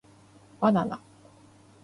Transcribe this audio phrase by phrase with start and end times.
[0.59, 0.99] ばなな